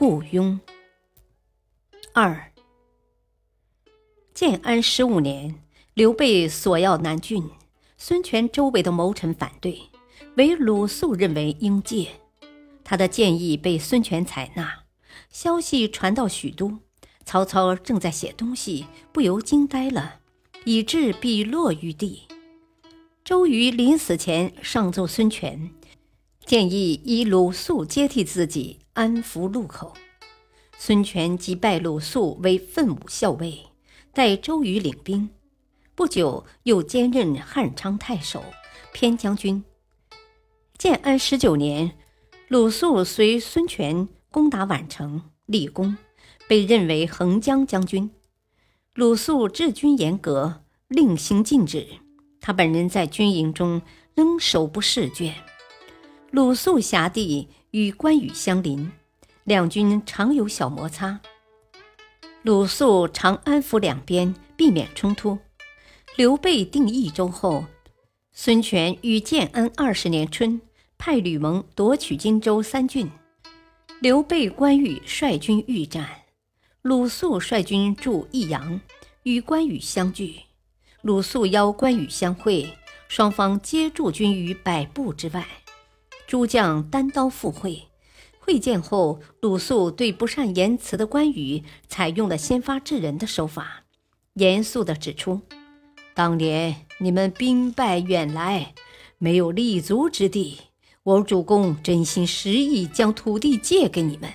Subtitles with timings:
[0.00, 0.58] 雇佣。
[2.14, 2.52] 二，
[4.32, 5.56] 建安十五年，
[5.92, 7.50] 刘备索要南郡，
[7.98, 9.78] 孙权周围的谋臣反对，
[10.38, 12.12] 唯鲁肃认为应借。
[12.82, 14.84] 他的建议被孙权采纳。
[15.28, 16.78] 消息传到许都，
[17.26, 20.20] 曹操正在写东西，不由惊呆了，
[20.64, 22.22] 以致笔落于地。
[23.22, 25.70] 周瑜临死前上奏孙权，
[26.46, 28.79] 建议以鲁肃接替自己。
[28.92, 29.94] 安抚路口，
[30.76, 33.66] 孙权即拜鲁肃为奋武校尉，
[34.12, 35.30] 代周瑜领兵。
[35.94, 38.42] 不久，又兼任汉昌太守、
[38.92, 39.62] 偏将军。
[40.76, 41.96] 建安十九年，
[42.48, 45.96] 鲁肃随孙权攻打宛城，立功，
[46.48, 48.10] 被任为横江将军。
[48.94, 51.86] 鲁肃治军严格，令行禁止，
[52.40, 53.80] 他本人在军营中
[54.14, 55.34] 仍手不释卷。
[56.32, 57.48] 鲁肃辖地。
[57.70, 58.90] 与关羽相邻，
[59.44, 61.20] 两军常有小摩擦。
[62.42, 65.38] 鲁肃常安抚两边，避免冲突。
[66.16, 67.64] 刘备定益州后，
[68.32, 70.60] 孙权于建安二十年春
[70.98, 73.08] 派吕蒙夺取荆州三郡。
[74.00, 76.08] 刘备、关羽率军欲战，
[76.82, 78.80] 鲁肃率军驻益阳，
[79.22, 80.40] 与关羽相聚。
[81.02, 82.66] 鲁肃邀关羽相会，
[83.06, 85.46] 双方皆驻军于百步之外。
[86.30, 87.88] 诸将单刀赴会，
[88.38, 93.82] 会见后，鲁肃对不善言辞的关羽采用了先发制人的手法，
[94.34, 95.40] 严肃地指出
[96.14, 98.74] ：“当年你们兵败远来，
[99.18, 100.60] 没有立足之地，
[101.02, 104.30] 我主公真心实意将土地借给你们。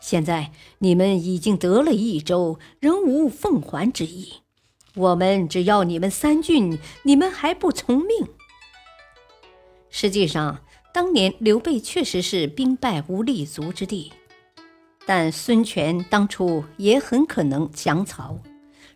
[0.00, 0.50] 现在
[0.80, 4.32] 你们已经得了益州，仍无奉还之意。
[4.96, 8.26] 我们只要你们三郡，你们还不从命？”
[9.88, 10.58] 实际上。
[10.96, 14.10] 当年刘备确实是兵败无立足之地，
[15.04, 18.38] 但孙权当初也很可能降曹，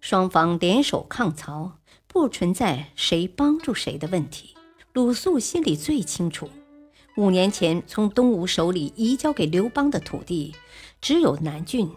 [0.00, 1.72] 双方联手抗曹，
[2.06, 4.54] 不存在谁帮助谁的问题。
[4.92, 6.48] 鲁肃心里最清楚，
[7.16, 10.54] 五年前从东吴手里移交给刘邦的土地
[11.00, 11.90] 只有南郡，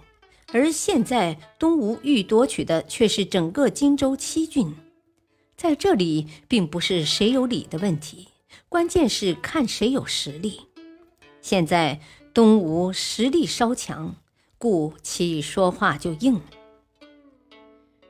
[0.51, 4.73] 而现在东吴欲夺取的却是整个荆州七郡，
[5.55, 8.29] 在这里并不是谁有理的问题。
[8.69, 10.67] 关键是看谁有实力。
[11.41, 11.99] 现在
[12.33, 14.15] 东吴实力稍强，
[14.57, 16.41] 故其说话就硬。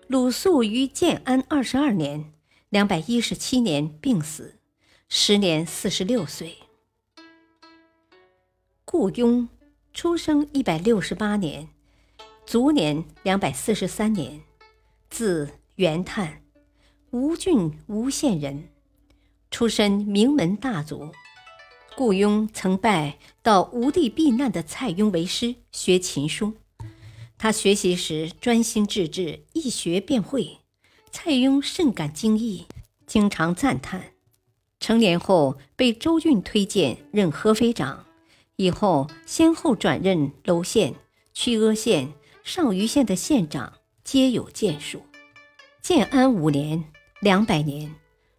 [0.08, 2.34] 鲁肃于建安二十二年
[2.70, 4.60] （两百一十七年）病死，
[5.08, 6.58] 时年四十六岁。
[8.84, 9.48] 顾雍
[9.94, 11.70] 出生一百六十八年，
[12.46, 14.42] 卒年两百四十三年，
[15.10, 16.44] 字元叹，
[17.12, 18.68] 吴郡吴县人。
[19.52, 21.12] 出身名门大族，
[21.96, 26.54] 顾雍曾拜到吴地避难的蔡邕为师学琴书。
[27.38, 30.60] 他学习时专心致志，一学便会。
[31.12, 32.66] 蔡邕甚感惊异，
[33.06, 34.14] 经常赞叹。
[34.80, 38.06] 成年后被周俊推荐任合肥长，
[38.56, 40.96] 以后先后转任娄县、
[41.34, 42.14] 曲阿县、
[42.44, 43.74] 上虞县的县长，
[44.04, 45.04] 皆有建树。
[45.82, 46.86] 建安五年
[47.22, 47.94] （两百年）。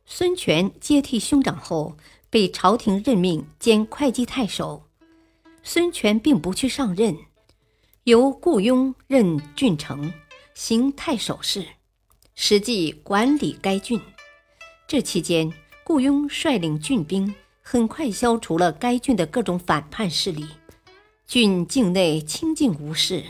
[0.04, 1.96] 孙权接替兄长后，
[2.28, 4.84] 被朝廷任命兼会稽太守。
[5.62, 7.16] 孙权并不去上任，
[8.04, 10.12] 由顾雍任郡丞，
[10.54, 11.64] 行太守事，
[12.34, 14.00] 实际管理该郡。
[14.88, 15.52] 这期间，
[15.84, 20.46] 顾雍率领郡兵，很快消除了该郡的各种反叛势力，
[21.26, 23.24] 郡境内清静无事，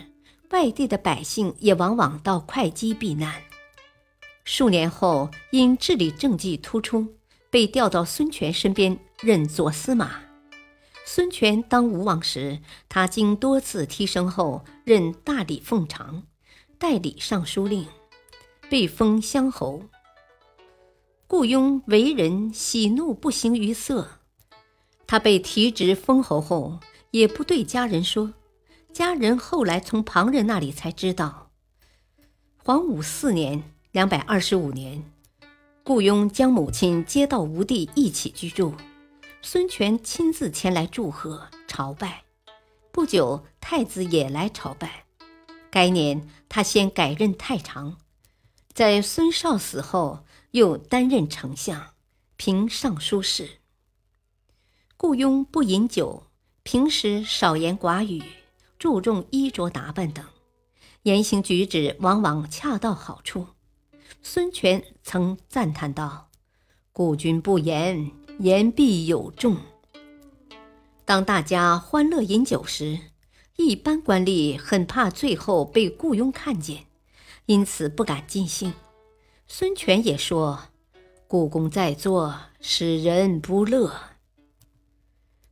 [0.50, 3.42] 外地的百姓也往往到会稽避难。
[4.54, 7.14] 数年后，因治理政绩突出，
[7.48, 10.20] 被调到孙权身边任左司马。
[11.06, 16.24] 孙权当吴王时，他经多次提升后，任大理奉常、
[16.76, 17.86] 代理尚书令，
[18.68, 19.84] 被封乡侯。
[21.26, 24.06] 顾雍为人喜怒不形于色，
[25.06, 26.78] 他被提职封侯后，
[27.12, 28.34] 也不对家人说，
[28.92, 31.50] 家人后来从旁人那里才知道。
[32.62, 33.62] 黄武四年。
[33.92, 35.04] 两百二十五年，
[35.84, 38.74] 顾雍将母亲接到吴地一起居住，
[39.42, 42.22] 孙权亲自前来祝贺朝拜。
[42.90, 45.04] 不久，太子也来朝拜。
[45.70, 47.98] 该年，他先改任太常，
[48.72, 51.88] 在孙绍死后，又担任丞相、
[52.38, 53.58] 平尚书事。
[54.96, 56.22] 顾雍不饮酒，
[56.62, 58.22] 平时少言寡语，
[58.78, 60.24] 注重衣着打扮等，
[61.02, 63.48] 言行举止往往恰到好处。
[64.24, 66.30] 孙权曾赞叹道
[66.92, 69.56] ：“故君不言，言必有重。”
[71.04, 73.00] 当大家欢乐饮酒时，
[73.56, 76.86] 一般官吏很怕最后被雇佣看见，
[77.46, 78.72] 因此不敢尽兴。
[79.48, 80.68] 孙权也说
[81.26, 83.92] ：“故宫在座，使人不乐。”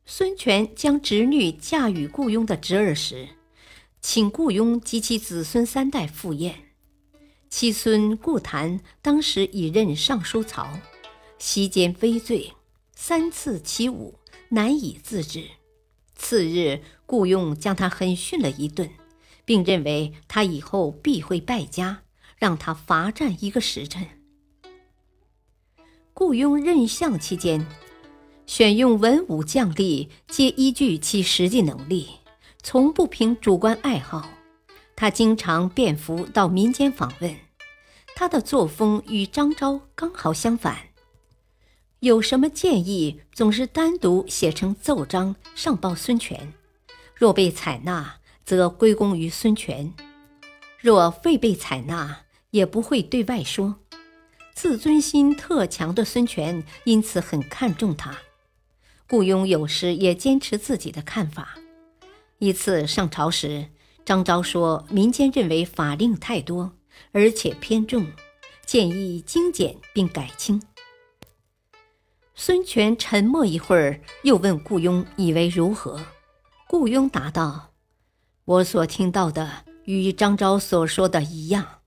[0.06, 3.31] 孙权将侄女嫁与雇佣的侄儿时，
[4.00, 6.69] 请雇佣及其子孙三代赴宴。
[7.50, 10.79] 其孙顾谭当时已任尚书曹，
[11.38, 12.55] 席间非醉，
[12.94, 14.14] 三次起舞，
[14.50, 15.44] 难以自制。
[16.14, 18.88] 次日，顾雍将他狠训了一顿，
[19.44, 22.02] 并认为他以后必会败家，
[22.38, 24.06] 让他罚站一个时辰。
[26.14, 27.67] 顾雍任相期间，
[28.47, 32.08] 选用文武将吏，皆依据其实际能力，
[32.62, 34.29] 从不凭主观爱好。
[35.00, 37.35] 他经常便服到民间访问，
[38.14, 40.76] 他的作风与张昭刚好相反。
[42.00, 46.52] 有什么建议，总是单独写成奏章上报孙权，
[47.14, 49.94] 若被采纳，则归功于孙权；
[50.79, 53.76] 若未被采纳，也不会对外说。
[54.52, 58.19] 自尊心特强的孙权因此很看重他。
[59.08, 61.56] 顾雍有时也坚持自己的看法。
[62.38, 63.69] 一次上朝时，
[64.05, 66.73] 张昭说民间认为法令太多，
[67.12, 68.06] 而且偏重，
[68.67, 70.61] 建议精简并改轻。
[72.35, 76.00] 孙权沉默一会儿，又问顾雍：“以为如何？”
[76.67, 77.73] 顾雍答道
[78.47, 81.81] ：“我所听到的与张昭所说的一样。”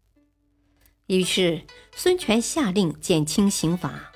[1.08, 1.64] 于是
[1.96, 4.12] 孙权下令减轻刑罚。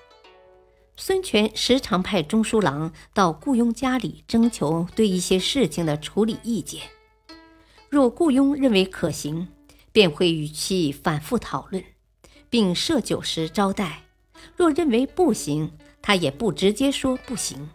[0.96, 6.82] 孙权时常派中书郎到顾雍家里征求对一些事情的处理意见。
[7.89, 9.48] 若雇佣认为可行，
[9.92, 11.84] 便会与其反复讨论，
[12.50, 14.04] 并设酒食招待；
[14.56, 17.69] 若认为不行，他也不直接说不行，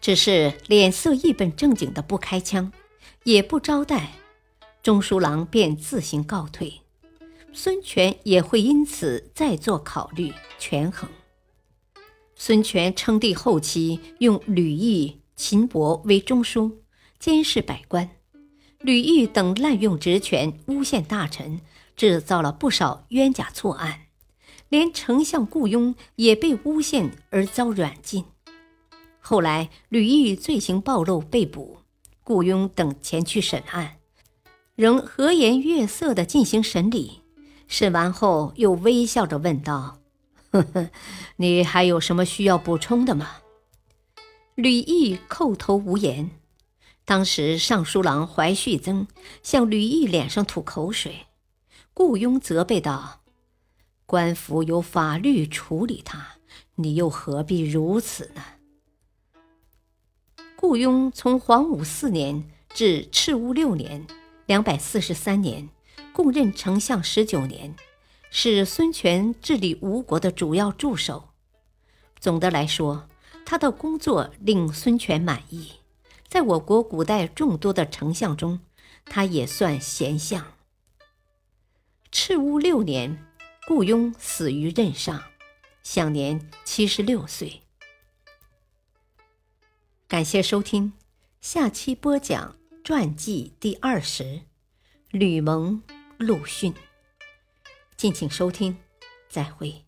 [0.00, 2.72] 只是脸色一本正经的不开枪，
[3.24, 4.14] 也不招待，
[4.82, 6.80] 中书郎便自行告退。
[7.52, 11.08] 孙权也会因此再做考虑权衡。
[12.36, 16.82] 孙权称帝后期，用吕毅、秦伯为中书，
[17.18, 18.08] 监视百官，
[18.82, 21.60] 吕毅等滥用职权，诬陷大臣，
[21.96, 24.06] 制造了不少冤假错案。
[24.70, 28.24] 连丞相顾雍也被诬陷而遭软禁，
[29.20, 31.80] 后来吕毅罪行暴露被捕，
[32.22, 33.96] 顾雍等前去审案，
[34.76, 37.20] 仍和颜悦色地进行审理。
[37.66, 39.98] 审完后，又微笑着问道
[40.50, 40.90] ：“呵呵，
[41.36, 43.28] 你还有什么需要补充的吗？”
[44.56, 46.30] 吕毅叩头无言。
[47.10, 49.08] 当时尚书郎怀旭曾
[49.42, 51.26] 向吕毅脸上吐口水，
[51.92, 53.22] 顾雍责备道。
[54.06, 56.36] 官府有法律处理他，
[56.76, 58.44] 你又何必如此呢？
[60.54, 64.06] 顾雍从黄武四年至赤乌六年
[64.46, 65.68] （两百四十三年），
[66.14, 67.74] 共任丞相十九年，
[68.30, 71.30] 是孙权治理吴国的主要助手。
[72.20, 73.08] 总的来说，
[73.44, 75.72] 他的工作令孙权满意。
[76.30, 78.60] 在我国古代众多的丞相中，
[79.04, 80.54] 他也算贤相。
[82.12, 83.26] 赤乌六年。
[83.66, 85.22] 顾雍死于任上，
[85.84, 87.60] 享年七十六岁。
[90.08, 90.92] 感谢收听，
[91.40, 94.40] 下期播讲传记第二十，
[95.10, 95.80] 吕蒙、
[96.18, 96.74] 陆逊。
[97.96, 98.76] 敬请收听，
[99.28, 99.84] 再会。